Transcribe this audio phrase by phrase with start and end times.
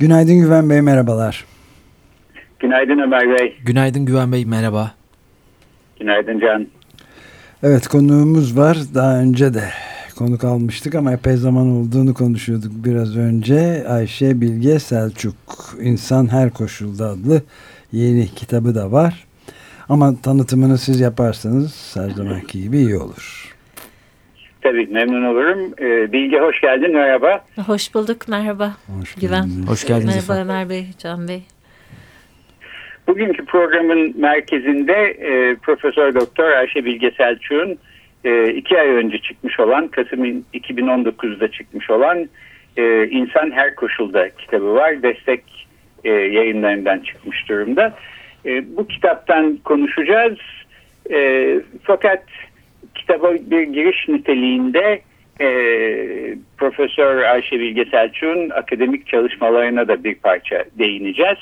[0.00, 1.44] Günaydın Güven Bey, merhabalar.
[2.58, 3.56] Günaydın Ömer Bey.
[3.64, 4.92] Günaydın Güven Bey, merhaba.
[6.00, 6.66] Günaydın Can.
[7.62, 8.78] Evet konuğumuz var.
[8.94, 9.64] Daha önce de
[10.18, 13.86] konuk almıştık ama epey zaman olduğunu konuşuyorduk biraz önce.
[13.88, 15.34] Ayşe Bilge Selçuk,
[15.80, 17.42] İnsan Her Koşulda adlı
[17.92, 19.26] yeni kitabı da var.
[19.88, 23.49] Ama tanıtımını siz yaparsanız her zamanki gibi iyi olur.
[24.62, 25.74] Tabii memnun olurum.
[25.80, 27.44] Ee, Bilge hoş geldin, merhaba.
[27.66, 28.72] Hoş bulduk, merhaba.
[29.00, 29.48] Hoş Güven.
[29.68, 30.50] Hoş geldiniz Merhaba efendim.
[30.50, 31.42] Ömer Bey, Can Bey.
[33.06, 37.78] Bugünkü programın merkezinde e, Profesör Doktor Ayşe Bilge Selçuk'un
[38.24, 42.28] e, iki ay önce çıkmış olan, Kasım 2019'da çıkmış olan
[42.76, 45.02] e, İnsan Her Koşulda kitabı var.
[45.02, 45.68] Destek
[46.04, 47.94] e, yayınlarından çıkmış durumda.
[48.46, 50.38] E, bu kitaptan konuşacağız.
[51.12, 52.22] E, fakat
[53.10, 55.00] kitaba bir giriş niteliğinde
[55.40, 55.48] e,
[56.58, 61.38] Profesör Ayşe Bilge Selçuk'un akademik çalışmalarına da bir parça değineceğiz.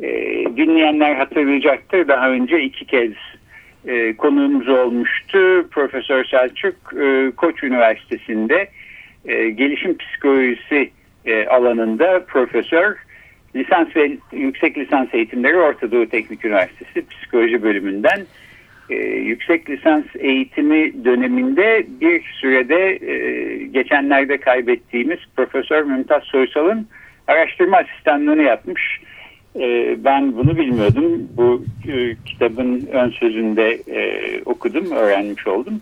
[0.00, 0.08] E,
[0.56, 2.08] dinleyenler hatırlayacaktır.
[2.08, 3.12] Daha önce iki kez
[3.86, 5.68] e, konuğumuz olmuştu.
[5.70, 8.68] Profesör Selçuk e, Koç Üniversitesi'nde
[9.26, 10.90] e, gelişim psikolojisi
[11.26, 12.96] e, alanında profesör
[13.56, 18.26] lisans ve yüksek lisans eğitimleri Orta Doğu Teknik Üniversitesi Psikoloji bölümünden
[18.90, 26.86] e, yüksek lisans eğitimi döneminde bir sürede e, geçenlerde kaybettiğimiz Profesör Mümtaz Soysal'ın
[27.28, 29.00] araştırma asistanlığını yapmış.
[29.60, 31.28] E, ben bunu bilmiyordum.
[31.36, 35.80] Bu e, kitabın ön sözünde e, okudum, öğrenmiş oldum.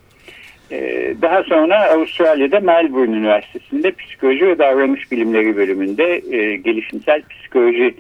[0.71, 7.95] E, daha sonra Avustralya'da Melbourne Üniversitesi'nde Psikoloji ve Davranış Bilimleri bölümünde e, gelişimsel psikoloji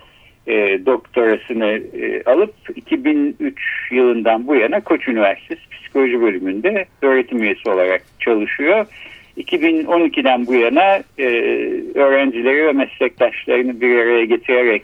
[0.47, 8.03] e, doktorasını e, alıp 2003 yılından bu yana Koç Üniversitesi Psikoloji bölümünde öğretim üyesi olarak
[8.21, 8.87] çalışıyor.
[9.37, 11.27] 2012'den bu yana e,
[11.95, 14.83] öğrencileri ve meslektaşlarını bir araya getirerek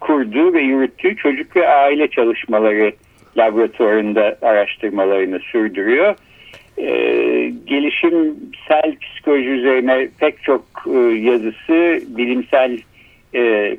[0.00, 2.92] kurduğu ve yürüttüğü çocuk ve aile çalışmaları
[3.36, 6.14] laboratuvarında araştırmalarını sürdürüyor.
[6.78, 6.86] E,
[7.66, 12.78] gelişimsel psikoloji üzerine pek çok e, yazısı, bilimsel
[13.34, 13.76] e,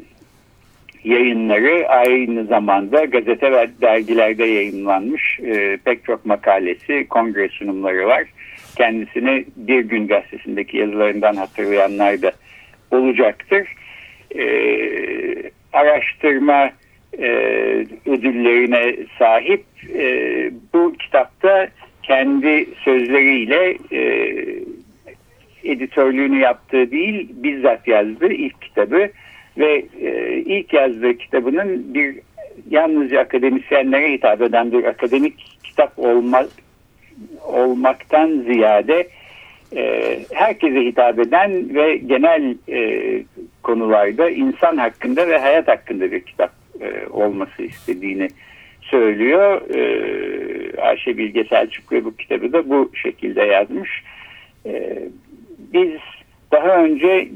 [1.06, 8.24] yayınları aynı zamanda gazete ve dergilerde yayınlanmış e, pek çok makalesi, kongre sunumları var.
[8.76, 12.32] Kendisini Bir Gün Gazetesi'ndeki yazılarından hatırlayanlar da
[12.92, 13.68] olacaktır.
[14.36, 14.46] E,
[15.74, 16.70] araştırma
[17.20, 17.28] e,
[18.06, 20.08] ödüllerine sahip e,
[20.74, 21.68] bu kitapta
[22.04, 24.36] kendi sözleriyle e,
[25.64, 29.10] editörlüğünü yaptığı değil bizzat yazdığı ilk kitabı
[29.58, 32.16] ve e, ilk yazdığı kitabının bir
[32.70, 36.46] yalnızca akademisyenlere hitap eden bir akademik kitap olma,
[37.44, 39.08] olmaktan ziyade
[39.76, 43.24] e, herkese hitap eden ve genel e,
[43.64, 46.52] konularda insan hakkında ve hayat hakkında bir kitap
[46.82, 48.28] e, olması istediğini
[48.82, 49.62] söylüyor.
[49.76, 54.04] E, Ayşe Bilge Selçuk ve bu kitabı da bu şekilde yazmış.
[54.66, 55.00] E,
[55.74, 55.92] biz
[56.52, 57.28] daha önce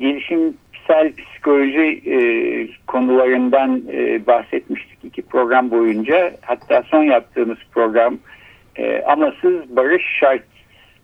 [0.89, 2.17] gelişimsel psikoloji e,
[2.87, 6.31] konularından e, bahsetmiştik iki program boyunca.
[6.41, 8.17] Hatta son yaptığımız program
[8.75, 10.43] e, amasız barış şart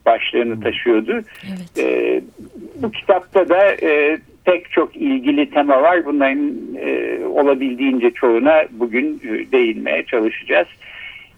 [0.06, 1.12] başlığını taşıyordu.
[1.48, 1.78] Evet.
[1.78, 2.20] E,
[2.82, 6.04] bu kitapta da e, pek çok ilgili tema var.
[6.04, 10.68] Bunların e, olabildiğince çoğuna bugün e, değinmeye çalışacağız.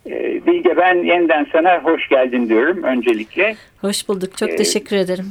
[0.07, 3.57] E, Bilge ben yeniden sana hoş geldin diyorum öncelikle.
[3.81, 5.27] Hoş bulduk, çok Ee, teşekkür ederim.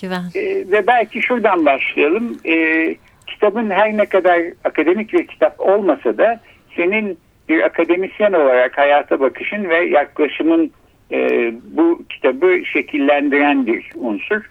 [0.00, 0.24] Güven.
[0.34, 2.38] E, ve belki şuradan başlayalım.
[2.44, 2.96] E,
[3.26, 6.40] kitabın her ne kadar akademik bir kitap olmasa da
[6.76, 10.70] senin bir akademisyen olarak hayata bakışın ve yaklaşımın
[11.12, 14.42] e, bu kitabı şekillendiren bir unsur.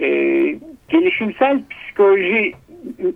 [0.00, 0.08] E,
[0.88, 2.52] gelişimsel psikoloji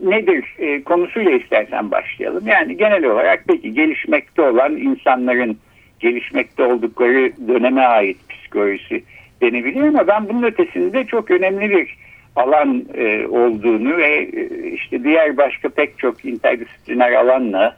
[0.03, 2.47] nedir e, konusuyla istersen başlayalım.
[2.47, 5.59] Yani genel olarak peki gelişmekte olan insanların
[6.01, 9.03] gelişmekte oldukları döneme ait psikolojisi
[9.41, 11.97] denebilir ama ben bunun ötesinde çok önemli bir
[12.37, 17.77] alan e, olduğunu ve e, işte diğer başka pek çok interdisipliner alanla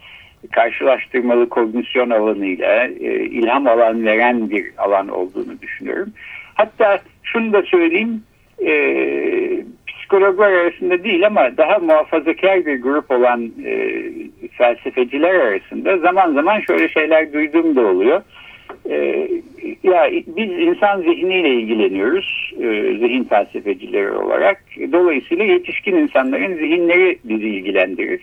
[0.52, 6.12] karşılaştırmalı kognisyon alanıyla e, ilham alan veren bir alan olduğunu düşünüyorum.
[6.54, 8.22] Hatta şunu da söyleyeyim
[8.66, 8.72] e,
[9.86, 14.02] psikologlar arasında değil ama daha muhafazakar bir grup olan e,
[14.52, 18.22] felsefeciler arasında zaman zaman şöyle şeyler duyduğum da oluyor.
[18.88, 19.28] E,
[19.82, 24.62] ya biz insan zihniyle ilgileniyoruz, e, zihin felsefecileri olarak.
[24.92, 28.22] Dolayısıyla yetişkin insanların zihinleri bizi ilgilendirir.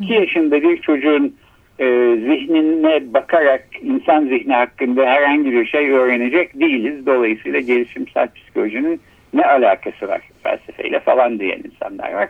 [0.00, 1.36] 2 yaşında bir çocuğun
[1.78, 1.84] e,
[2.16, 7.06] zihnine bakarak insan zihni hakkında herhangi bir şey öğrenecek değiliz.
[7.06, 9.00] Dolayısıyla gelişimsel psikolojinin
[9.34, 12.28] ne alakası var felsefeyle falan diyen insanlar var.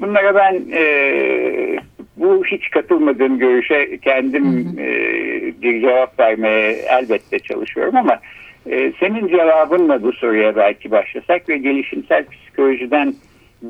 [0.00, 0.82] Bunlara ben e,
[2.16, 4.88] bu hiç katılmadığım görüşe kendim e,
[5.62, 8.20] bir cevap vermeye elbette çalışıyorum ama
[8.66, 13.14] e, senin cevabınla bu soruya belki başlasak ve gelişimsel psikolojiden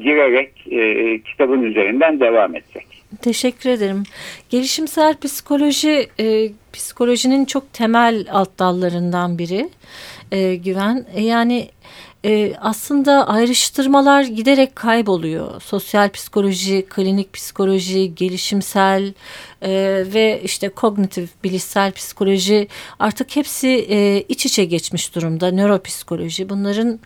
[0.00, 2.87] girerek e, kitabın üzerinden devam etsek.
[3.22, 4.02] Teşekkür ederim.
[4.50, 9.70] Gelişimsel psikoloji e, psikolojinin çok temel alt dallarından biri.
[10.32, 11.06] E, güven.
[11.14, 11.70] E, yani
[12.25, 15.62] e, aslında ayrıştırmalar giderek kayboluyor.
[15.62, 19.12] Sosyal psikoloji, klinik psikoloji, gelişimsel
[19.62, 19.70] e,
[20.14, 22.69] ve işte kognitif, bilişsel psikoloji
[22.99, 25.50] artık hepsi e, iç içe geçmiş durumda.
[25.50, 27.00] Nöropsikoloji bunların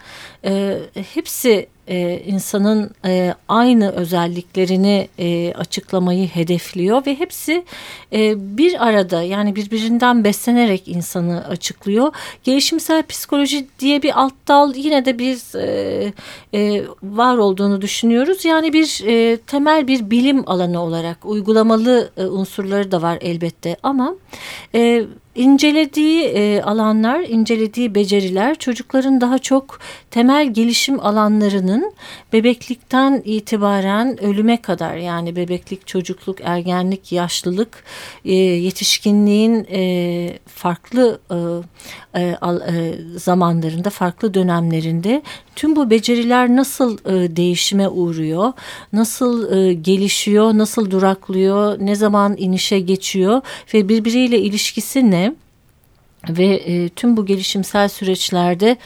[0.45, 0.79] e,
[1.15, 7.65] hepsi e, insanın e, aynı özelliklerini e, açıklamayı hedefliyor ve hepsi
[8.13, 12.13] e, bir arada yani birbirinden beslenerek insanı açıklıyor.
[12.45, 16.13] Gelişimsel psikoloji diye bir alt dal yine de bir e,
[16.55, 18.45] e, var olduğunu düşünüyoruz.
[18.45, 24.15] Yani bir e, temel bir bilim alanı olarak uygulamalı e, unsurları da var elbette ama
[24.75, 29.79] e, incelediği e, alanlar, incelediği beceriler çocukların daha çok
[30.11, 31.93] temel gelişim alanlarının
[32.33, 37.85] bebeklikten itibaren ölüme kadar yani bebeklik, çocukluk, ergenlik, yaşlılık,
[38.25, 41.21] e, yetişkinliğin e, farklı
[43.17, 45.23] zamanlarında, farklı dönemlerinde
[45.57, 46.99] tüm bu beceriler nasıl
[47.37, 48.53] değişime uğruyor,
[48.93, 53.41] nasıl gelişiyor, nasıl duraklıyor, ne zaman inişe geçiyor
[53.75, 55.30] ve birbiriyle ilişkisi ne?
[56.29, 58.77] Ve e, tüm bu gelişimsel süreçlerde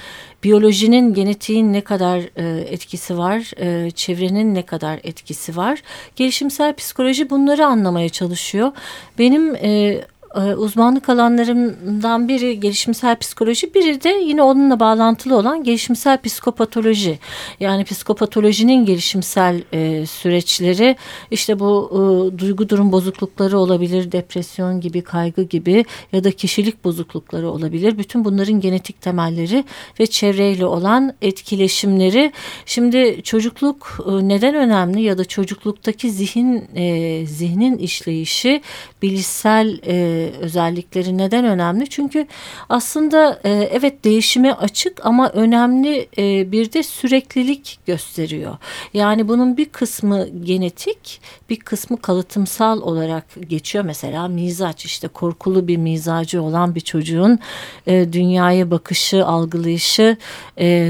[0.44, 5.82] biyolojinin, genetiğin ne kadar e, etkisi var, e, çevrenin ne kadar etkisi var.
[6.16, 8.72] Gelişimsel psikoloji bunları anlamaya çalışıyor.
[9.18, 10.00] Benim e,
[10.40, 17.18] uzmanlık alanlarımdan biri gelişimsel psikoloji, biri de yine onunla bağlantılı olan gelişimsel psikopatoloji.
[17.60, 20.96] Yani psikopatolojinin gelişimsel e, süreçleri
[21.30, 27.50] işte bu e, duygu durum bozuklukları olabilir, depresyon gibi, kaygı gibi ya da kişilik bozuklukları
[27.50, 27.98] olabilir.
[27.98, 29.64] Bütün bunların genetik temelleri
[30.00, 32.32] ve çevreyle olan etkileşimleri.
[32.66, 38.62] Şimdi çocukluk e, neden önemli ya da çocukluktaki zihin e, zihnin işleyişi
[39.02, 41.88] bilişsel e, özellikleri neden önemli?
[41.88, 42.26] Çünkü
[42.68, 48.56] aslında e, evet değişime açık ama önemli e, bir de süreklilik gösteriyor.
[48.94, 53.84] Yani bunun bir kısmı genetik, bir kısmı kalıtımsal olarak geçiyor.
[53.84, 57.38] Mesela mizaç işte korkulu bir mizacı olan bir çocuğun
[57.86, 60.16] e, dünyaya bakışı, algılayışı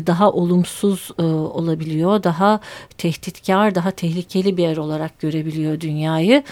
[0.07, 2.23] daha olumsuz olabiliyor.
[2.23, 2.61] Daha
[2.99, 6.43] tehditkar, daha tehlikeli bir yer olarak görebiliyor dünyayı.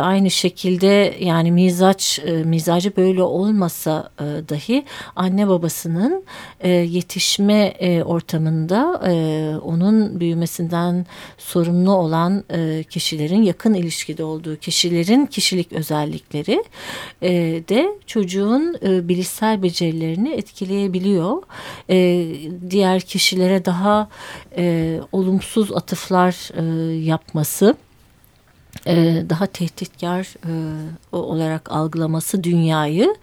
[0.00, 4.84] Aynı şekilde yani mizaç e, mizacı böyle olmasa e, dahi
[5.16, 6.24] anne babasının
[6.60, 8.82] e, yetişme ortamında
[9.64, 11.06] onun büyümesinden
[11.38, 12.44] sorumlu olan
[12.90, 16.64] kişilerin yakın ilişkide olduğu kişilerin kişilik özellikleri
[17.68, 21.42] de çocuğun bilişsel becerilerini etkileyebiliyor.
[22.70, 24.08] Diğer kişilere daha
[25.12, 26.34] olumsuz atıflar
[27.04, 27.76] yapması
[29.30, 30.52] daha tehditkar e,
[31.12, 33.14] olarak algılaması dünyayı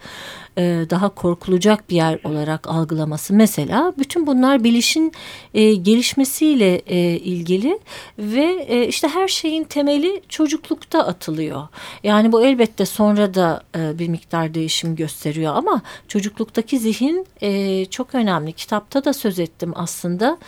[0.58, 5.12] e, daha korkulacak bir yer olarak algılaması mesela bütün bunlar bilişin
[5.54, 7.78] e, gelişmesiyle e, ilgili
[8.18, 11.68] ve e, işte her şeyin temeli çocuklukta atılıyor.
[12.02, 18.14] Yani bu elbette sonra da e, bir miktar değişim gösteriyor ama çocukluktaki zihin e, çok
[18.14, 18.52] önemli.
[18.52, 20.38] Kitapta da söz ettim aslında.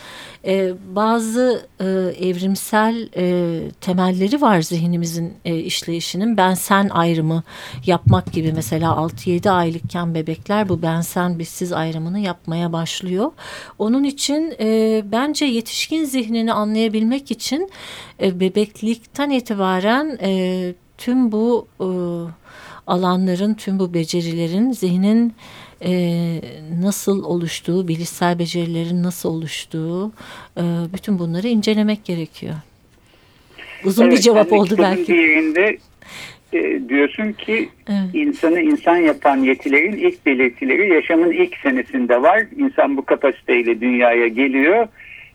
[0.45, 1.85] E, bazı e,
[2.27, 6.37] evrimsel e, temelleri var zihnimizin e, işleyişinin.
[6.37, 7.43] Ben sen ayrımı
[7.85, 13.31] yapmak gibi mesela 6-7 aylıkken yaşayan bebekler bu ben sen biz siz ayrımını yapmaya başlıyor.
[13.79, 17.69] Onun için e, bence yetişkin zihnini anlayabilmek için
[18.21, 21.87] e, bebeklikten itibaren e, tüm bu e,
[22.87, 25.33] alanların, tüm bu becerilerin zihnin
[25.85, 26.41] e,
[26.81, 30.11] nasıl oluştuğu, bilişsel becerilerin nasıl oluştuğu,
[30.57, 32.55] e, bütün bunları incelemek gerekiyor.
[33.85, 35.07] Uzun evet, bir cevap oldu belki.
[35.07, 35.77] Diğerinde
[36.53, 38.09] e, diyorsun ki evet.
[38.13, 42.43] insanı insan yapan yetilerin ilk belirtileri yaşamın ilk senesinde var.
[42.57, 44.87] İnsan bu kapasiteyle dünyaya geliyor.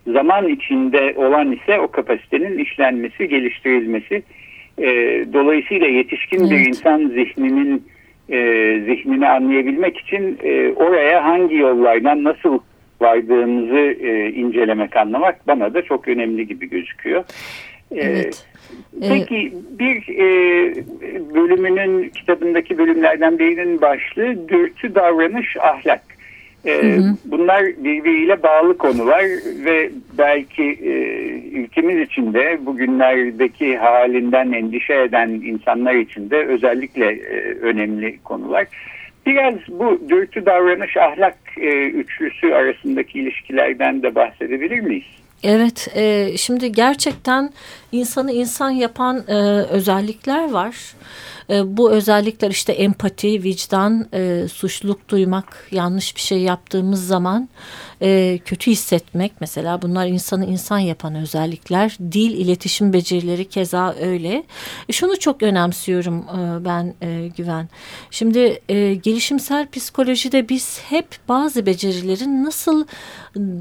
[0.07, 4.23] Zaman içinde olan ise o kapasitenin işlenmesi, geliştirilmesi.
[4.79, 4.87] E,
[5.33, 6.51] dolayısıyla yetişkin evet.
[6.51, 7.87] bir insan zihninin
[8.29, 8.39] e,
[8.87, 12.59] zihnini anlayabilmek için e, oraya hangi yollardan nasıl
[13.01, 17.25] vardığımızı e, incelemek, anlamak bana da çok önemli gibi gözüküyor.
[17.91, 18.47] E, evet.
[19.01, 20.75] Peki bir e,
[21.35, 26.03] bölümünün kitabındaki bölümlerden birinin başlığı dürtü davranış ahlak.
[26.65, 27.17] E, hı hı.
[27.25, 29.25] Bunlar birbiriyle bağlı konular
[29.65, 30.93] ve belki e,
[31.61, 38.67] ülkemiz içinde bugünlerdeki halinden endişe eden insanlar için de özellikle e, önemli konular.
[39.27, 45.07] Biraz bu dürtü davranış ahlak e, üçlüsü arasındaki ilişkilerden de bahsedebilir miyiz?
[45.43, 47.53] Evet, e, şimdi gerçekten
[47.93, 50.77] insanı insan yapan e, özellikler var.
[51.51, 57.49] E, bu özellikler işte empati, vicdan, e, suçluluk duymak, yanlış bir şey yaptığımız zaman
[58.03, 61.97] e, kötü hissetmek mesela bunlar insanı insan yapan özellikler.
[62.13, 64.45] Dil, iletişim becerileri keza öyle.
[64.89, 67.69] E, şunu çok önemsiyorum e, ben e, Güven.
[68.11, 72.87] Şimdi e, gelişimsel psikolojide biz hep bazı becerilerin nasıl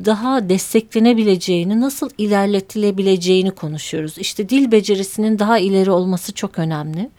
[0.06, 4.18] daha desteklenebileceğini, nasıl ilerletilebileceğini konuşuyoruz.
[4.18, 7.10] İşte dil becerisinin daha ileri olması çok önemli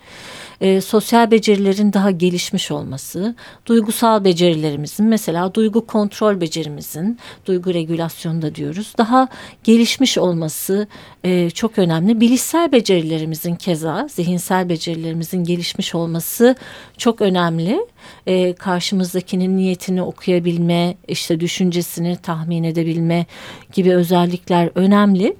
[0.60, 3.34] e, sosyal becerilerin daha gelişmiş olması,
[3.66, 9.28] duygusal becerilerimizin mesela duygu kontrol becerimizin, duygu regülasyonu da diyoruz, daha
[9.64, 10.86] gelişmiş olması
[11.24, 12.20] e, çok önemli.
[12.20, 16.56] Bilişsel becerilerimizin keza zihinsel becerilerimizin gelişmiş olması
[16.98, 17.86] çok önemli.
[18.26, 23.26] E, karşımızdakinin niyetini okuyabilme, işte düşüncesini tahmin edebilme
[23.72, 25.36] gibi özellikler önemli.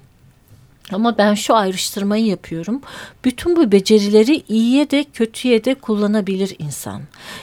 [0.92, 2.80] Ama ben şu ayrıştırmayı yapıyorum.
[3.28, 7.02] Bütün bu becerileri iyiye de kötüye de kullanabilir insan.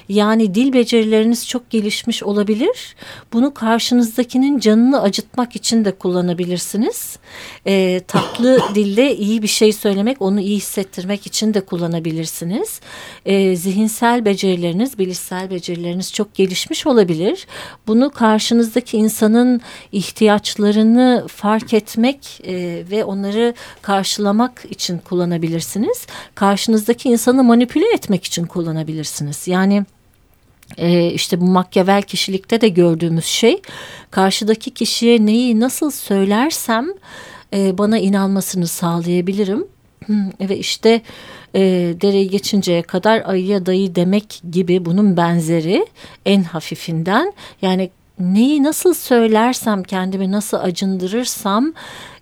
[0.09, 2.95] Yani dil becerileriniz çok gelişmiş olabilir.
[3.33, 7.19] Bunu karşınızdakinin canını acıtmak için de kullanabilirsiniz.
[7.67, 12.81] E, tatlı dilde iyi bir şey söylemek, onu iyi hissettirmek için de kullanabilirsiniz.
[13.25, 17.47] E, zihinsel becerileriniz, bilişsel becerileriniz çok gelişmiş olabilir.
[17.87, 19.61] Bunu karşınızdaki insanın
[19.91, 25.74] ihtiyaçlarını fark etmek e, ve onları karşılamak için kullanabilirsiniz.
[26.35, 29.47] Karşınızdaki insanı manipüle etmek için kullanabilirsiniz.
[29.47, 29.85] Yani
[30.77, 33.61] e, işte bu Machiavel kişilikte de gördüğümüz şey
[34.11, 36.87] karşıdaki kişiye neyi nasıl söylersem
[37.53, 39.67] e, bana inanmasını sağlayabilirim.
[40.39, 41.01] Ve işte
[41.55, 41.61] e,
[42.01, 45.87] dereyi geçinceye kadar ayıya dayı demek gibi bunun benzeri
[46.25, 47.89] en hafifinden yani
[48.19, 51.73] neyi nasıl söylersem kendimi nasıl acındırırsam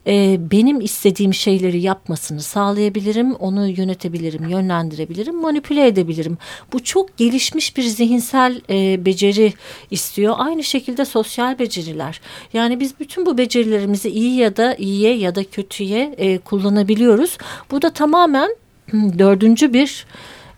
[0.07, 6.38] e, benim istediğim şeyleri yapmasını sağlayabilirim, onu yönetebilirim, yönlendirebilirim, manipüle edebilirim.
[6.74, 9.53] Bu çok gelişmiş bir zihinsel e, beceri
[9.91, 10.36] istiyor.
[10.38, 12.22] Aynı şekilde sosyal beceriler.
[12.53, 17.38] Yani biz bütün bu becerilerimizi iyi ya da iyiye ya da kötüye e, kullanabiliyoruz.
[17.72, 18.55] Bu da tamamen
[18.93, 20.05] dördüncü bir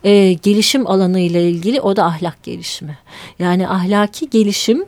[0.04, 2.98] e, gelişim alanı ile ilgili o da ahlak gelişimi.
[3.40, 4.86] Yani ahlaki gelişim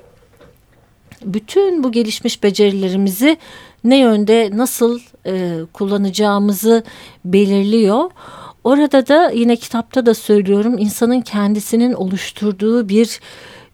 [1.26, 3.38] bütün bu gelişmiş becerilerimizi
[3.84, 6.84] ne yönde nasıl e, kullanacağımızı
[7.26, 8.12] belirliyor.
[8.64, 13.20] Orada da yine kitapta da söylüyorum insanın kendisinin oluşturduğu bir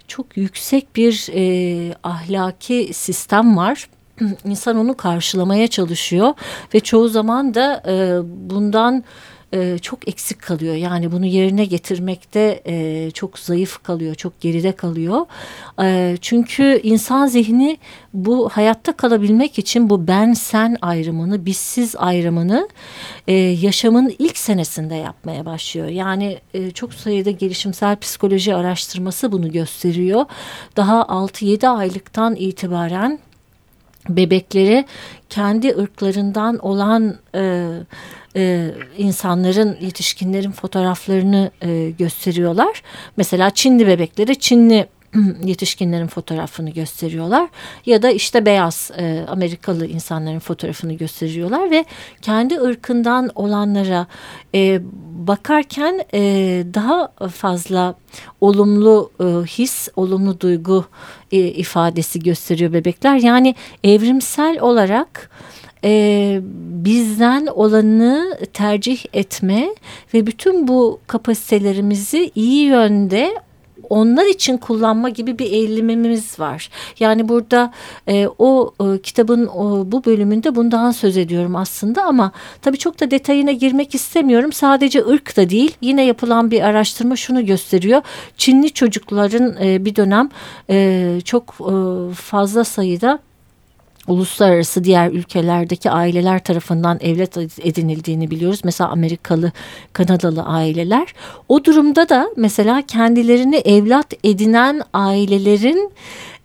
[0.08, 3.90] çok yüksek bir e, ahlaki sistem var.
[4.46, 6.34] İnsan onu karşılamaya çalışıyor
[6.74, 8.20] ve çoğu zaman da e,
[8.50, 9.04] bundan
[9.54, 10.76] e, çok eksik kalıyor.
[10.76, 15.26] Yani bunu yerine getirmekte e, çok zayıf kalıyor, çok geride kalıyor.
[15.82, 17.78] E, çünkü insan zihni
[18.14, 22.70] bu hayatta kalabilmek için bu ben sen ayrımını, bizsiz ayrımını
[23.28, 25.88] e, yaşamın ilk senesinde yapmaya başlıyor.
[25.88, 26.40] Yani
[26.74, 30.26] çok sayıda gelişimsel psikoloji araştırması bunu gösteriyor.
[30.78, 33.20] Daha 6-7 aylıktan itibaren
[34.10, 34.86] bebekleri
[35.30, 37.18] kendi ırklarından olan
[38.36, 42.84] e, insanların, yetişkinlerin fotoğraflarını e, gösteriyorlar.
[43.18, 44.88] Mesela Çinli bebekleri Çinli
[45.44, 47.50] yetişkinlerin fotoğrafını gösteriyorlar
[47.86, 51.86] ya da işte beyaz e, Amerikalı insanların fotoğrafını gösteriyorlar ve
[52.22, 54.08] kendi ırkından olanlara
[54.56, 54.82] e,
[55.28, 56.22] bakarken e,
[56.74, 57.96] daha fazla
[58.42, 60.86] olumlu e, his, olumlu duygu
[61.32, 63.16] e, ifadesi gösteriyor bebekler.
[63.16, 65.30] Yani evrimsel olarak
[65.84, 66.40] e,
[66.86, 69.70] bizden olanı tercih etme
[70.14, 73.34] ve bütün bu kapasitelerimizi iyi yönde
[73.90, 76.70] onlar için kullanma gibi bir eğilimimiz var.
[77.00, 77.72] Yani burada
[78.08, 83.12] e, o e, kitabın o, bu bölümünde bundan söz ediyorum aslında ama tabii çok da
[83.12, 84.54] detayına girmek istemiyorum.
[84.54, 88.02] Sadece ırk da değil yine yapılan bir araştırma şunu gösteriyor.
[88.38, 90.30] Çinli çocukların e, bir dönem
[90.70, 93.20] e, çok e, fazla sayıda
[94.08, 98.62] uluslararası diğer ülkelerdeki aileler tarafından evlat edinildiğini biliyoruz.
[98.64, 99.52] Mesela Amerikalı,
[99.94, 101.14] Kanadalı aileler.
[101.50, 105.92] O durumda da mesela kendilerini evlat edinen ailelerin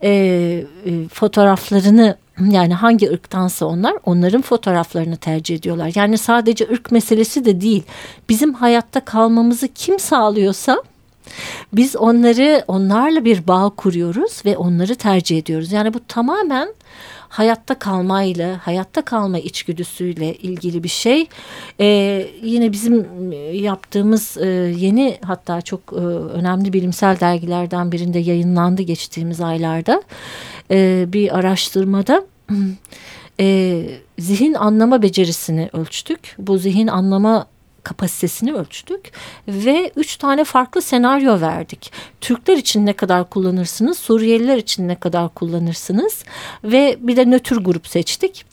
[0.03, 0.65] e, e,
[1.13, 2.17] fotoğraflarını
[2.51, 5.93] yani hangi ırktansa onlar onların fotoğraflarını tercih ediyorlar.
[5.95, 7.83] Yani sadece ırk meselesi de değil.
[8.29, 10.83] Bizim hayatta kalmamızı kim sağlıyorsa
[11.73, 15.73] biz onları onlarla bir bağ kuruyoruz ve onları tercih ediyoruz.
[15.73, 16.75] Yani bu tamamen
[17.29, 21.27] hayatta kalmayla, hayatta kalma içgüdüsüyle ilgili bir şey.
[21.81, 23.07] Ee, yine bizim
[23.53, 25.97] yaptığımız e, yeni hatta çok e,
[26.37, 30.03] önemli bilimsel dergilerden birinde yayınlandı geçtiğimiz aylarda
[30.71, 32.25] e, bir araştırmada
[33.41, 33.85] e,
[34.19, 36.35] zihin anlama becerisini ölçtük.
[36.39, 37.47] Bu zihin anlama
[37.89, 39.13] kapasitesini ölçtük
[39.49, 41.93] ve üç tane farklı senaryo verdik.
[42.21, 46.25] Türkler için ne kadar kullanırsınız, Suriyeliler için ne kadar kullanırsınız
[46.65, 48.45] ve bir de nötr grup seçtik.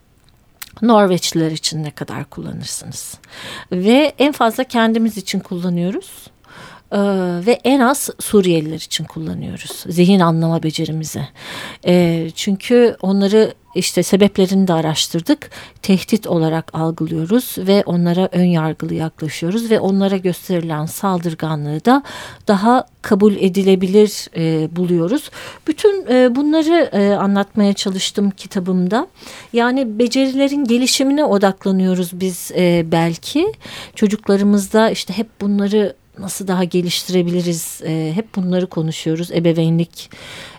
[0.81, 3.17] Norveçliler için ne kadar kullanırsınız?
[3.71, 6.27] Ve en fazla kendimiz için kullanıyoruz.
[6.95, 6.99] Ee,
[7.45, 11.27] ve en az Suriyeliler için kullanıyoruz zihin anlama becerimizi.
[11.87, 15.49] Ee, çünkü onları işte sebeplerini de araştırdık.
[15.81, 22.03] Tehdit olarak algılıyoruz ve onlara ön yargılı yaklaşıyoruz ve onlara gösterilen saldırganlığı da
[22.47, 25.29] daha kabul edilebilir e, buluyoruz.
[25.67, 29.07] Bütün e, bunları e, anlatmaya çalıştım kitabımda.
[29.53, 33.53] Yani becerilerin gelişimine odaklanıyoruz biz e, belki.
[33.95, 40.09] Çocuklarımızda işte hep bunları nasıl daha geliştirebiliriz e, hep bunları konuşuyoruz ebeveynlik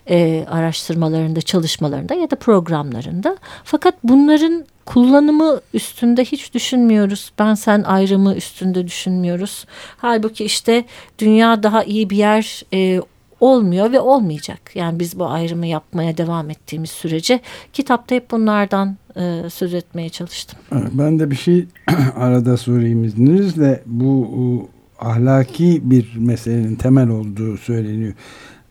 [0.09, 8.35] e, araştırmalarında çalışmalarında ya da programlarında fakat bunların kullanımı üstünde hiç düşünmüyoruz ben sen ayrımı
[8.35, 9.65] üstünde düşünmüyoruz
[9.97, 10.85] halbuki işte
[11.19, 13.01] dünya daha iyi bir yer e,
[13.39, 14.71] olmuyor ve olmayacak.
[14.75, 17.39] Yani biz bu ayrımı yapmaya devam ettiğimiz sürece
[17.73, 20.59] kitapta hep bunlardan e, söz etmeye çalıştım.
[20.71, 21.65] Ben de bir şey
[22.15, 23.83] arada sorayım izninizle.
[23.85, 28.13] Bu ahlaki bir meselenin temel olduğu söyleniyor.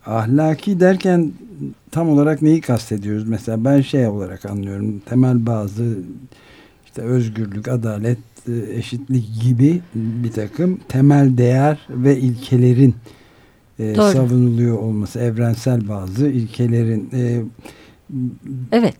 [0.06, 1.32] Ahlaki derken
[1.90, 3.28] tam olarak neyi kastediyoruz?
[3.28, 4.98] Mesela ben şey olarak anlıyorum.
[5.06, 5.98] Temel bazı
[6.86, 8.18] işte özgürlük, adalet,
[8.72, 12.94] eşitlik gibi bir takım temel değer ve ilkelerin
[13.78, 17.42] e, savunuluyor olması, evrensel bazı ilkelerin e,
[18.72, 18.94] Evet.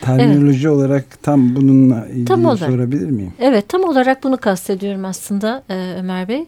[0.00, 0.76] Terminoloji evet.
[0.76, 3.32] olarak tam bununla ilgili tam olarak, sorabilir miyim?
[3.38, 6.44] Evet tam olarak bunu kastediyorum aslında e, Ömer Bey.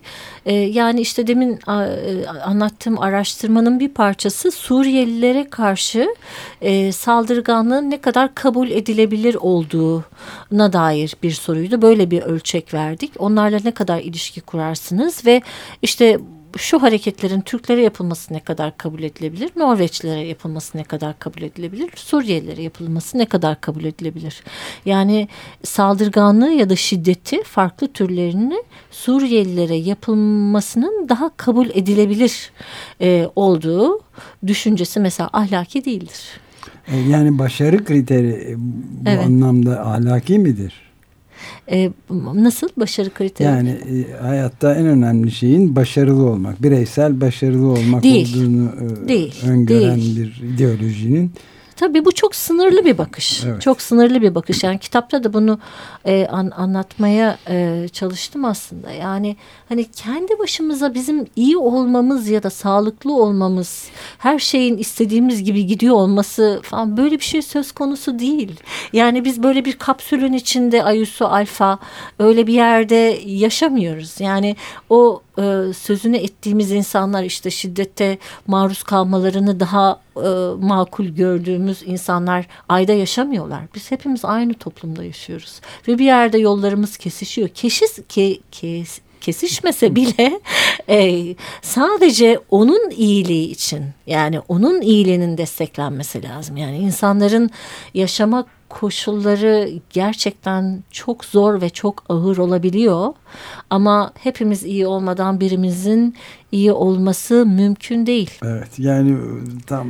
[0.47, 6.09] E, yani işte demin a, e, anlattığım araştırmanın bir parçası Suriyelilere karşı
[6.61, 11.83] e, saldırganlığın ne kadar kabul edilebilir olduğuna dair bir soruydu.
[11.83, 13.13] Böyle bir ölçek verdik.
[13.19, 15.43] Onlarla ne kadar ilişki kurarsınız ve
[15.83, 16.19] işte
[16.57, 19.51] şu hareketlerin Türklere yapılması ne kadar kabul edilebilir?
[19.57, 21.91] Norveçlilere yapılması ne kadar kabul edilebilir?
[21.97, 24.43] Suriyelilere yapılması ne kadar kabul edilebilir?
[24.85, 25.29] Yani
[25.65, 32.53] saldırganlığı ya da şiddeti farklı türlerini Suriyelilere yapılmasının daha kabul edilebilir
[33.01, 34.01] e, olduğu
[34.47, 36.41] düşüncesi mesela ahlaki değildir.
[36.89, 39.27] E, yani başarı kriteri bu evet.
[39.27, 40.92] anlamda ahlaki midir?
[41.71, 41.91] E,
[42.35, 43.49] nasıl başarı kriteri?
[43.49, 46.63] Yani e, hayatta en önemli şeyin başarılı olmak.
[46.63, 48.71] Bireysel başarılı olmak değil, olduğunu
[49.05, 50.17] e, değil, öngören değil.
[50.17, 51.33] bir ideolojinin
[51.77, 53.45] Tabii bu çok sınırlı bir bakış.
[53.45, 53.63] Evet.
[53.63, 54.65] Çok sınırlı bir bakış.
[54.65, 55.59] Yani kitapta da bunu
[56.05, 58.91] e, an, anlatmaya e, çalıştım aslında.
[58.91, 59.37] Yani
[59.69, 65.95] hani kendi başımıza bizim iyi olmamız ya da sağlıklı olmamız, her şeyin istediğimiz gibi gidiyor
[65.95, 68.61] olması falan böyle bir şey söz konusu değil.
[68.93, 71.79] Yani biz böyle bir kapsülün içinde Ayusu Alfa
[72.19, 74.21] öyle bir yerde yaşamıyoruz.
[74.21, 74.57] Yani
[74.91, 80.29] o e, sözünü ettiğimiz insanlar işte şiddete maruz kalmalarını daha e,
[80.67, 83.63] makul gördüğümüz insanlar ayda yaşamıyorlar.
[83.75, 87.49] Biz hepimiz aynı toplumda yaşıyoruz ve bir yerde yollarımız kesişiyor.
[87.49, 90.41] Keşiz ke, kes, kesişmese bile
[90.89, 96.57] e, sadece onun iyiliği için yani onun iyiliğinin desteklenmesi lazım.
[96.57, 97.51] Yani insanların
[97.95, 103.13] yaşamak koşulları gerçekten çok zor ve çok ağır olabiliyor.
[103.71, 106.15] Ama hepimiz iyi olmadan birimizin
[106.53, 108.31] iyi olması mümkün değil.
[108.45, 109.17] Evet yani
[109.67, 109.89] tam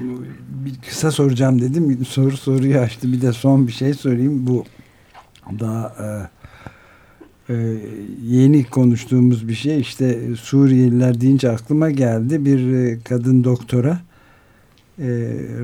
[0.64, 2.04] bir kısa soracağım dedim.
[2.04, 3.12] Soru soruyu açtı.
[3.12, 4.46] Bir de son bir şey sorayım.
[4.46, 4.64] Bu
[5.60, 5.94] daha
[7.48, 7.76] e, e,
[8.24, 9.80] yeni konuştuğumuz bir şey.
[9.80, 12.44] işte Suriyeliler deyince aklıma geldi.
[12.44, 14.00] Bir e, kadın doktora
[14.98, 15.06] e,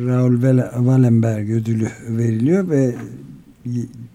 [0.07, 2.95] Raul Wallenberg ödülü veriliyor ve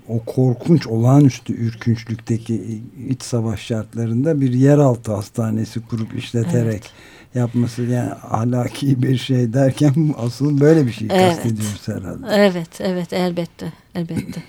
[0.08, 6.92] o korkunç olağanüstü ürkünçlükteki iç savaş şartlarında bir yeraltı hastanesi kurup işleterek evet
[7.36, 11.36] yapması yani ahlaki bir şey derken asıl böyle bir şey evet.
[11.36, 12.26] kastediyoruz herhalde.
[12.32, 14.44] Evet, evet elbette, elbette.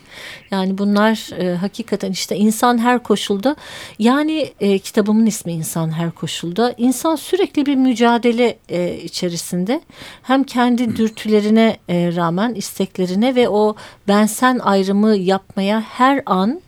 [0.51, 3.57] Yani bunlar e, hakikaten işte insan her koşulda
[3.99, 6.75] yani e, kitabımın ismi insan her koşulda.
[6.77, 9.81] insan sürekli bir mücadele e, içerisinde
[10.23, 13.77] hem kendi dürtülerine e, rağmen isteklerine ve o
[14.09, 16.61] ben sen ayrımı yapmaya her an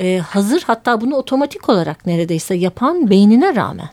[0.00, 3.88] e, hazır hatta bunu otomatik olarak neredeyse yapan beynine rağmen.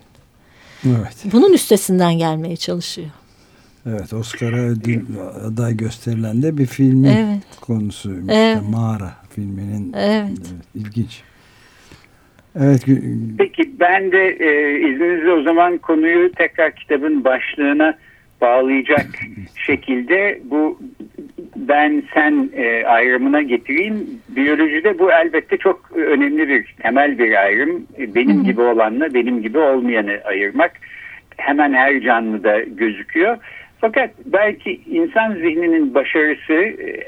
[0.86, 1.26] Evet.
[1.32, 3.10] Bunun üstesinden gelmeye çalışıyor.
[3.86, 5.02] Evet Oscar'a ödül
[5.48, 7.60] aday gösterilen de bir filmin evet.
[7.62, 8.12] konusu.
[8.30, 8.58] Evet.
[8.58, 10.30] İşte Mağara filminin evet.
[10.30, 11.24] evet, ilginç.
[12.60, 12.86] Evet.
[13.38, 17.98] Peki ben de e, izninizle o zaman konuyu tekrar kitabın başlığına
[18.42, 19.06] bağlayacak
[19.66, 20.80] şekilde bu
[21.56, 24.08] ben sen e, ayrımına getireyim.
[24.30, 27.88] Biyolojide bu elbette çok önemli bir temel bir ayrım.
[27.98, 30.72] Benim Hı gibi olanla benim gibi olmayanı ayırmak
[31.38, 33.38] hemen her canlıda gözüküyor.
[33.82, 36.54] Fakat belki insan zihninin başarısı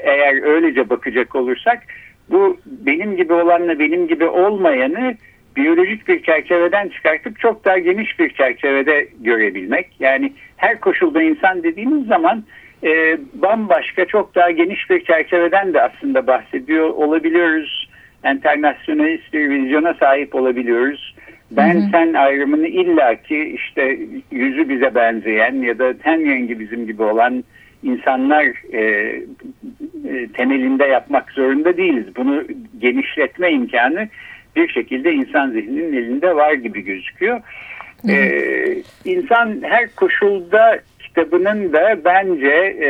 [0.02, 1.82] eğer öylece bakacak olursak
[2.30, 5.14] bu benim gibi olanla benim gibi olmayanı
[5.56, 9.90] biyolojik bir çerçeveden çıkartıp çok daha geniş bir çerçevede görebilmek.
[10.00, 12.44] Yani her koşulda insan dediğimiz zaman
[12.84, 17.88] e, bambaşka çok daha geniş bir çerçeveden de aslında bahsediyor olabiliyoruz.
[18.24, 21.14] Enternasyonalist bir vizyona sahip olabiliyoruz.
[21.50, 21.88] Ben hı hı.
[21.92, 23.98] sen ayrımını illaki işte
[24.30, 27.44] yüzü bize benzeyen ya da ten rengi bizim gibi olan
[27.82, 32.16] insanlar e, e, temelinde yapmak zorunda değiliz.
[32.16, 32.44] Bunu
[32.78, 34.08] genişletme imkanı
[34.56, 37.40] bir şekilde insan zihninin elinde var gibi gözüküyor.
[38.08, 40.80] Ee, insan her koşulda
[41.14, 42.88] kitabının da bence e,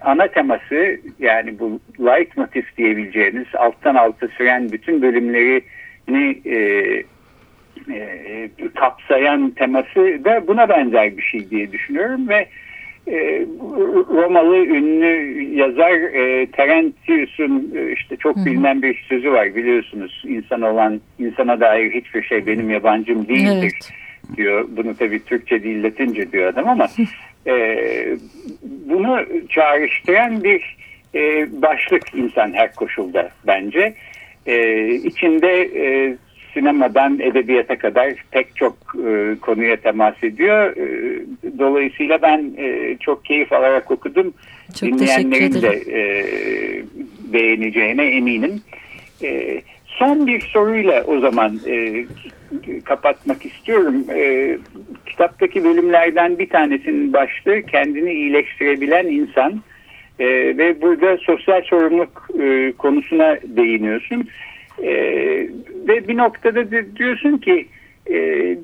[0.00, 6.58] ana teması yani bu light motif diyebileceğimiz alttan alta süren bütün bölümlerini e,
[7.94, 12.48] e, kapsayan teması da buna benzer bir şey diye düşünüyorum ve
[13.08, 13.46] e,
[14.10, 21.00] Romalı ünlü yazar e, Terentius'un e, işte çok bilinen bir sözü var biliyorsunuz insan olan
[21.18, 23.92] insana dair hiçbir şey benim yabancım değildir evet.
[24.36, 24.68] diyor.
[24.76, 26.88] Bunu tabii Türkçe değil Latince diyor adam ama
[27.46, 27.76] e,
[28.62, 30.76] bunu çağrıştıran bir
[31.14, 33.94] e, başlık insan her koşulda bence.
[34.46, 36.16] E, içinde e,
[36.54, 40.76] sinemadan edebiyata kadar pek çok e, konuya temas ediyor.
[40.76, 40.86] E,
[41.58, 44.34] dolayısıyla ben e, çok keyif alarak okudum.
[44.80, 46.24] Çok Dinleyenlerin de e,
[47.32, 48.62] beğeneceğine eminim.
[49.22, 52.04] E, son bir soruyla o zaman e,
[52.84, 54.04] kapatmak istiyorum.
[54.14, 54.58] E,
[55.06, 59.62] kitaptaki bölümlerden bir tanesinin başlığı kendini iyileştirebilen insan.
[60.18, 60.26] E,
[60.58, 64.28] ve burada sosyal sorumluluk e, konusuna değiniyorsun.
[64.82, 64.92] E,
[65.88, 67.66] ve bir noktada da diyorsun ki
[68.10, 68.16] e,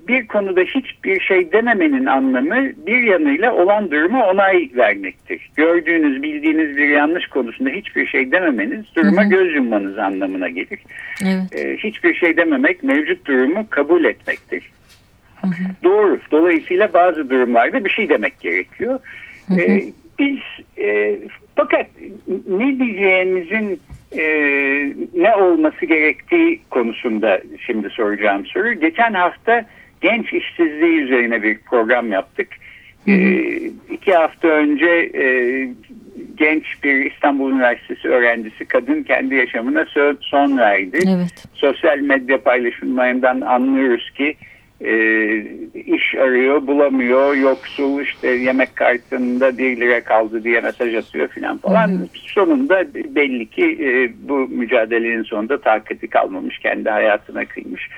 [0.08, 5.50] bir konuda hiçbir şey dememenin anlamı bir yanıyla olan durumu onay vermektir.
[5.56, 9.30] Gördüğünüz, bildiğiniz bir yanlış konusunda hiçbir şey dememeniz duruma hı hı.
[9.30, 10.78] göz yummanız anlamına gelir.
[11.24, 11.64] Evet.
[11.64, 14.70] E, hiçbir şey dememek mevcut durumu kabul etmektir.
[15.40, 15.84] Hı hı.
[15.84, 16.20] Doğru.
[16.30, 18.98] Dolayısıyla bazı durumlarda bir şey demek gerekiyor.
[19.48, 19.60] Hı hı.
[19.60, 19.82] E,
[20.18, 20.38] biz
[20.78, 21.18] e,
[21.56, 21.86] fakat
[22.48, 23.80] ne diyeceğimizin
[24.12, 24.22] e,
[25.14, 28.72] ne olması gerektiği konusunda şimdi soracağım soru.
[28.72, 29.64] Geçen hafta
[30.00, 32.48] genç işsizliği üzerine bir program yaptık.
[33.04, 33.14] Hı hı.
[33.14, 33.56] E,
[33.90, 35.24] iki hafta önce e,
[36.38, 39.86] genç bir İstanbul Üniversitesi öğrencisi kadın kendi yaşamına
[40.20, 40.98] son verdi.
[41.06, 41.48] Evet.
[41.54, 44.36] Sosyal medya paylaşımlarından anlıyoruz ki
[44.84, 44.92] e,
[45.74, 51.88] iş arıyor bulamıyor yoksul işte yemek kartında 1 lira kaldı diye mesaj atıyor filan falan.
[51.88, 52.06] Hı hı.
[52.12, 57.88] Sonunda belli ki e, bu mücadelenin sonunda takati kalmamış kendi hayatına kıymış.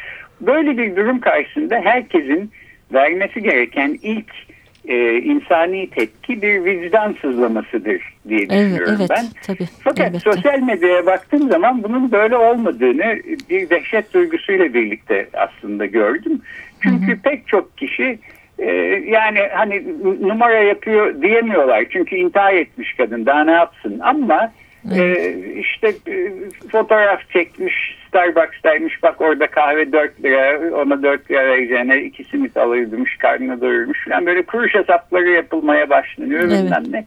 [0.40, 2.50] Böyle bir durum karşısında herkesin
[2.92, 4.49] vermesi gereken ilk
[4.88, 9.24] e, insani tepki bir vicdan sızlamasıdır diye düşünüyorum evet, ben.
[9.46, 10.30] Tabii, Fakat elbette.
[10.32, 13.18] sosyal medyaya baktığım zaman bunun böyle olmadığını
[13.50, 16.40] bir dehşet duygusuyla birlikte aslında gördüm.
[16.82, 17.22] Çünkü hı hı.
[17.22, 18.18] pek çok kişi
[18.58, 18.70] e,
[19.06, 19.84] yani hani
[20.20, 21.84] numara yapıyor diyemiyorlar.
[21.90, 24.52] Çünkü intihar etmiş kadın daha ne yapsın ama
[24.96, 26.32] ee, işte e,
[26.72, 33.16] fotoğraf çekmiş Starbucks'taymış bak orada kahve 4 lira ona 4 lira vereceğine iki simit alırmış
[33.16, 34.26] karnını doyurmuş falan.
[34.26, 36.52] Böyle kuruş hesapları yapılmaya başlanıyor evet.
[36.52, 37.04] bilmem ne.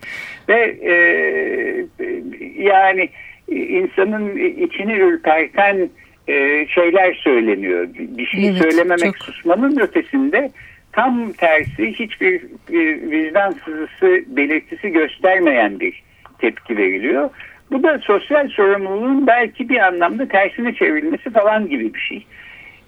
[0.49, 0.95] Ve e,
[2.63, 3.09] yani
[3.47, 5.89] insanın içini ürperten
[6.27, 7.88] e, şeyler söyleniyor.
[7.93, 9.17] Bir şey evet, söylememek çok...
[9.17, 10.51] susmanın ötesinde
[10.91, 12.36] tam tersi hiçbir
[12.73, 16.03] e, vicdan sızısı belirtisi göstermeyen bir
[16.39, 17.29] tepki veriliyor.
[17.73, 22.25] Bu da sosyal sorumluluğun belki bir anlamda tersine çevrilmesi falan gibi bir şey.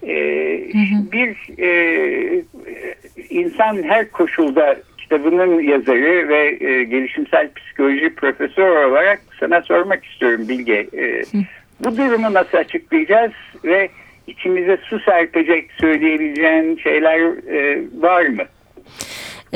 [0.02, 1.12] Ee, hı hı.
[1.12, 2.44] Bir e,
[3.30, 10.86] insan her koşulda kitabının yazarı ve e, gelişimsel psikoloji profesör olarak sana sormak istiyorum Bilge.
[10.98, 11.22] E,
[11.80, 13.32] bu durumu nasıl açıklayacağız
[13.64, 13.88] ve
[14.26, 17.18] içimize su serpecek söyleyebileceğin şeyler
[17.50, 18.42] e, var mı?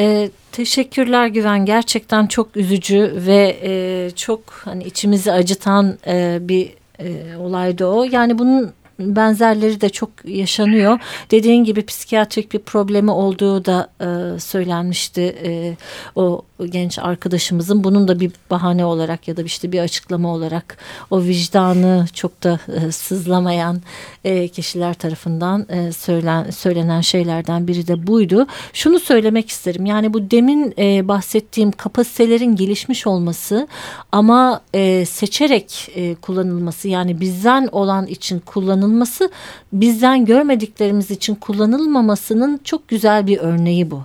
[0.01, 1.65] E, teşekkürler Güven.
[1.65, 8.05] Gerçekten çok üzücü ve e, çok hani içimizi acıtan e, bir e, olaydı o.
[8.05, 10.99] Yani bunun benzerleri de çok yaşanıyor.
[11.31, 15.77] Dediğin gibi psikiyatrik bir problemi olduğu da e, söylenmişti e,
[16.17, 17.85] o genç arkadaşımızın.
[17.85, 20.77] Bunun da bir bahane olarak ya da işte bir açıklama olarak
[21.11, 23.81] o vicdanı çok da e, sızlamayan
[24.25, 28.47] e, kişiler tarafından e, söylen, söylenen şeylerden biri de buydu.
[28.73, 33.69] Şunu söylemek isterim yani bu demin e, bahsettiğim kapasitelerin gelişmiş olması
[34.13, 39.31] ama e, seçerek e, kullanılması yani bizden olan için kullanılması kullanılması
[39.73, 44.03] bizden görmediklerimiz için kullanılmamasının çok güzel bir örneği bu.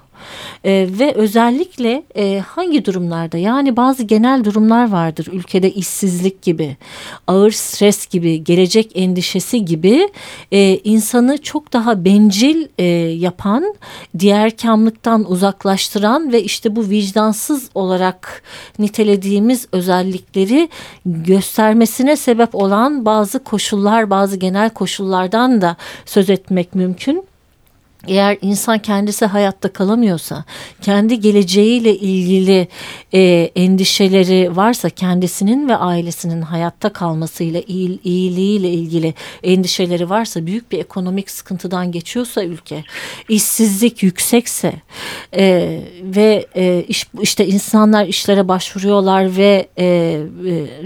[0.64, 3.38] E, ve özellikle e, hangi durumlarda?
[3.38, 5.28] Yani bazı genel durumlar vardır.
[5.32, 6.78] Ülkede işsizlik gibi
[7.28, 10.10] ağır stres gibi gelecek endişesi gibi
[10.52, 12.84] e, insanı çok daha bencil e,
[13.26, 13.76] yapan
[14.20, 18.44] diğer kamlıktan uzaklaştıran ve işte bu vicdansız olarak
[18.80, 20.70] nitelediğimiz özellikleri
[21.06, 25.76] göstermesine sebep olan bazı koşullar bazı genel koşullardan da
[26.06, 27.24] söz etmek mümkün
[28.08, 30.44] eğer insan kendisi hayatta kalamıyorsa,
[30.82, 32.68] kendi geleceğiyle ilgili
[33.14, 39.14] e, endişeleri varsa, kendisinin ve ailesinin hayatta kalmasıyla, iyi, iyiliğiyle ilgili
[39.44, 42.84] endişeleri varsa, büyük bir ekonomik sıkıntıdan geçiyorsa ülke,
[43.30, 44.74] işsizlik yüksekse
[45.38, 49.88] e, ve e, iş, işte insanlar işlere başvuruyorlar ve e, e,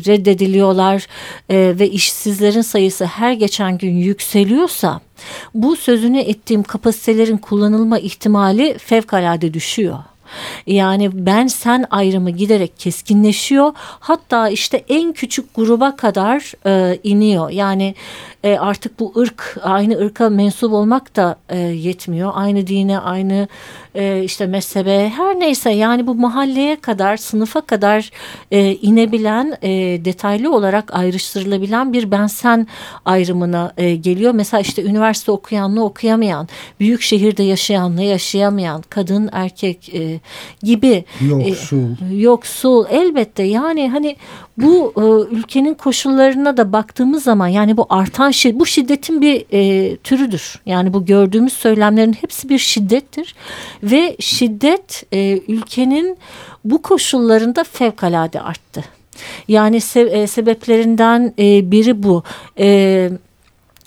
[0.06, 1.08] reddediliyorlar
[1.50, 5.02] e, ve işsizlerin sayısı her geçen gün yükseliyorsa,
[5.54, 9.98] bu sözünü ettiğim kapasitelerin kullanılma ihtimali fevkalade düşüyor.
[10.68, 13.72] Yani ben sen ayrımı giderek keskinleşiyor.
[13.78, 17.50] Hatta işte en küçük gruba kadar e, iniyor.
[17.50, 17.96] Yani
[18.44, 22.32] e, artık bu ırk aynı ırka mensup olmak da e, yetmiyor.
[22.36, 23.48] Aynı dine, aynı
[23.96, 28.12] e, işte mezhebe her neyse yani bu mahalleye kadar, sınıfa kadar
[28.52, 29.70] e, inebilen, e,
[30.06, 32.68] detaylı olarak ayrıştırılabilen bir ben sen
[33.06, 34.34] ayrımına e, geliyor.
[34.34, 36.48] Mesela işte üniversite okuyanla okuyamayan,
[36.80, 40.20] büyük şehirde yaşayanla yaşayamayan, kadın, erkek e,
[40.64, 41.06] gibi.
[41.22, 41.92] Yoksul.
[42.12, 44.16] E, yoksul elbette yani hani
[44.58, 49.96] bu e, ülkenin koşullarına da baktığımız zaman yani bu artan şiddet, bu şiddetin bir e,
[49.98, 50.60] türüdür.
[50.66, 53.36] Yani bu gördüğümüz söylemlerin hepsi bir şiddettir
[53.84, 56.18] ve şiddet e, ülkenin
[56.66, 58.84] bu koşullarında fevkalade arttı.
[59.48, 62.24] Yani se e, sebeplerinden e, biri bu.
[62.60, 63.10] E,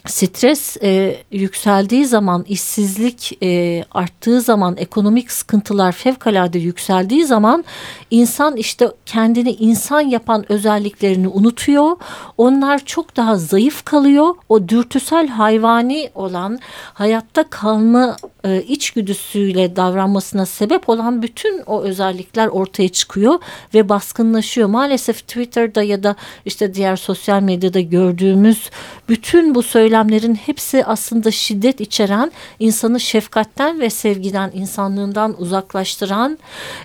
[0.06, 7.64] stres e, yükseldiği zaman, işsizlik e, arttığı zaman, ekonomik sıkıntılar fevkalade yükseldiği zaman
[8.10, 11.96] insan işte kendini insan yapan özelliklerini unutuyor.
[12.38, 14.34] Onlar çok daha zayıf kalıyor.
[14.48, 16.58] O dürtüsel hayvani olan
[16.94, 23.38] hayatta kalma e, içgüdüsüyle davranmasına sebep olan bütün o özellikler ortaya çıkıyor
[23.74, 24.68] ve baskınlaşıyor.
[24.68, 28.70] Maalesef Twitter'da ya da işte diğer sosyal medyada gördüğümüz
[29.08, 36.38] bütün bu söylemlerin hepsi aslında şiddet içeren, insanı şefkatten ve sevgiden, insanlığından uzaklaştıran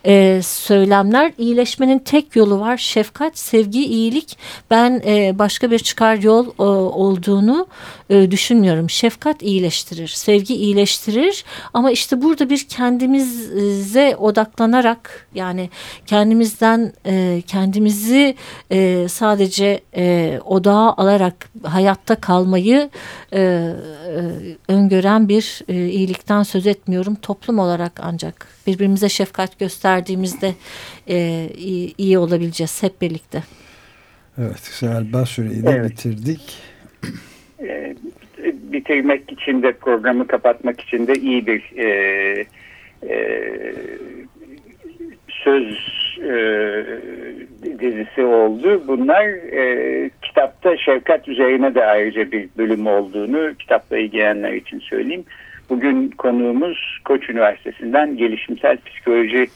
[0.06, 1.34] e, söylemler.
[1.38, 2.78] İyileşmenin tek yolu var.
[2.78, 4.38] Şefkat, sevgi, iyilik.
[4.70, 7.68] Ben e, başka bir çıkar yol e, olduğunu
[8.10, 8.90] e, düşünmüyorum.
[8.90, 11.44] Şefkat iyileştirir, sevgi iyileştirir
[11.74, 15.70] ama işte burada bir kendimize odaklanarak yani
[16.06, 18.36] kendimizden e, kendimizi
[18.72, 22.90] e, sadece e, odağa alarak hayatta kalmayı
[23.32, 23.74] e, e,
[24.68, 27.16] öngören bir e, iyilikten söz etmiyorum.
[27.16, 30.54] Toplum olarak ancak birbirimize şefkat gösterdiğimizde
[31.08, 33.44] e, iyi, iyi olabileceğiz hep birlikte.
[34.38, 35.92] Evet galiba süreyi de evet.
[35.92, 36.58] bitirdik.
[38.72, 41.88] Bitirmek için de programı kapatmak için de iyi bir e,
[43.10, 43.18] e,
[45.30, 45.78] söz
[46.24, 46.34] e,
[47.80, 48.84] dizisi oldu.
[48.88, 55.24] Bunlar e, kitapta şefkat üzerine de ayrıca bir bölüm olduğunu kitapla ilgilenenler için söyleyeyim.
[55.70, 59.48] Bugün konuğumuz Koç Üniversitesi'nden gelişimsel psikoloji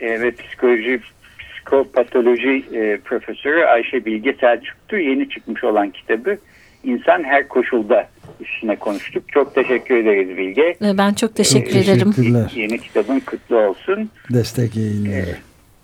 [0.00, 1.00] e, ve psikoloji
[1.38, 4.96] psikopatoloji e, profesörü Ayşe Bilge Selçuk'tu.
[4.96, 6.38] Yeni çıkmış olan kitabı
[6.84, 8.08] İnsan Her Koşulda
[8.40, 9.24] üstüne konuştuk.
[9.28, 10.76] Çok teşekkür ederiz Bilge.
[10.80, 12.12] Ben çok teşekkür ee, ederim.
[12.12, 12.52] Teşekkürler.
[12.54, 14.10] Yeni kitabın kutlu olsun.
[14.30, 15.36] Destek yayınları.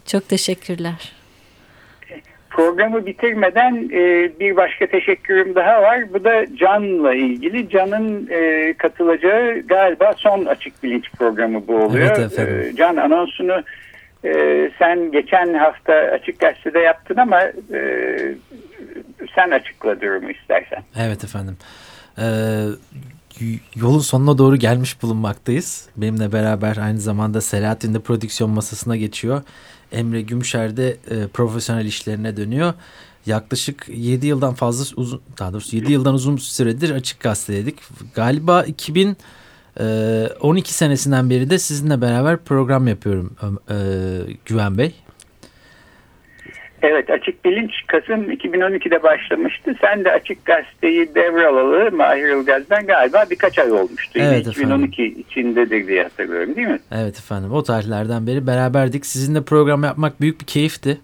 [0.06, 1.12] Çok teşekkürler.
[2.50, 6.12] programı bitirmeden e, bir başka teşekkürüm daha var.
[6.14, 7.68] Bu da Can'la ilgili.
[7.68, 12.16] Can'ın e, katılacağı galiba son Açık Bilinç programı bu oluyor.
[12.18, 12.70] Evet efendim.
[12.72, 13.62] E, Can anonsunu
[14.24, 17.80] e, sen geçen hafta Açık Gazete'de yaptın ama e,
[19.34, 20.82] sen açıkla durumu istersen.
[21.00, 21.56] Evet efendim.
[22.20, 22.68] Ee,
[23.76, 25.86] yolun sonuna doğru gelmiş bulunmaktayız.
[25.96, 29.42] Benimle beraber aynı zamanda Selahattin de prodüksiyon masasına geçiyor.
[29.92, 32.74] Emre Gümüşer de e, profesyonel işlerine dönüyor.
[33.26, 37.78] Yaklaşık 7 yıldan fazla uzun daha doğrusu 7 yıldan uzun süredir açık gazeteydik.
[38.14, 43.36] Galiba 2012 senesinden beri de sizinle beraber program yapıyorum
[43.70, 43.76] e,
[44.44, 44.94] Güven Bey.
[46.82, 49.74] Evet Açık Bilinç Kasım 2012'de başlamıştı.
[49.80, 54.20] Sen de Açık Gazete'yi devralalı Mahir Ilgaz'dan galiba birkaç ay olmuştu.
[54.22, 55.24] Evet, 2012 efendim.
[55.28, 56.80] içindedir diye hatırlıyorum değil mi?
[56.92, 59.06] Evet efendim o tarihlerden beri beraberdik.
[59.06, 61.00] Sizinle program yapmak büyük bir keyifti.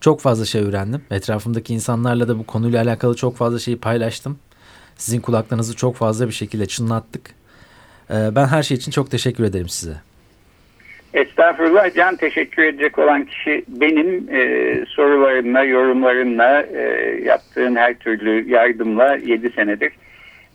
[0.00, 1.02] Çok fazla şey öğrendim.
[1.10, 4.38] Etrafımdaki insanlarla da bu konuyla alakalı çok fazla şeyi paylaştım.
[4.96, 7.30] Sizin kulaklarınızı çok fazla bir şekilde çınlattık.
[8.10, 9.94] Ben her şey için çok teşekkür ederim size.
[11.14, 16.82] Estağfurullah Can teşekkür edecek olan kişi benim e, sorularınla, yorumlarınla e,
[17.24, 19.92] yaptığın her türlü yardımla 7 senedir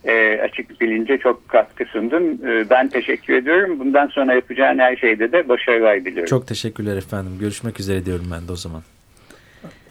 [0.04, 2.46] e, açık bilince çok katkı sundum.
[2.48, 3.78] E, ben teşekkür ediyorum.
[3.80, 6.24] Bundan sonra yapacağın her şeyde de başarılar diliyorum.
[6.30, 7.32] Çok teşekkürler efendim.
[7.40, 8.82] Görüşmek üzere diyorum ben de o zaman.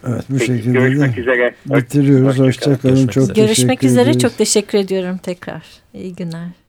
[0.08, 1.54] Evet bu Peki, şekilde görüşmek üzere.
[1.66, 2.40] bitiriyoruz.
[2.40, 2.96] Hoşçakalın.
[2.96, 4.04] Hoşça çok Görüşmek teşekkür üzere.
[4.04, 4.22] ederiz.
[4.22, 5.62] Çok teşekkür ediyorum tekrar.
[5.94, 6.69] İyi günler.